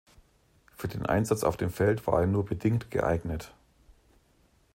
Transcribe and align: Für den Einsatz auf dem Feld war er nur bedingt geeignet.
Für 0.75 0.87
den 0.87 1.05
Einsatz 1.05 1.43
auf 1.43 1.57
dem 1.57 1.69
Feld 1.69 2.07
war 2.07 2.21
er 2.21 2.25
nur 2.25 2.43
bedingt 2.43 2.89
geeignet. 2.89 3.53